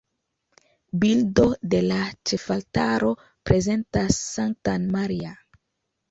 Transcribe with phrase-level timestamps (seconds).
[1.01, 1.43] Bildo
[1.73, 1.99] de la
[2.31, 3.11] ĉefaltaro
[3.49, 5.35] prezentas Sanktan Maria.